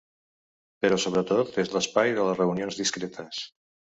Però 0.85 0.97
sobretot 1.03 1.59
és 1.65 1.69
l’espai 1.75 2.15
de 2.19 2.25
les 2.29 2.41
reunions 2.41 2.79
discretes. 2.83 3.45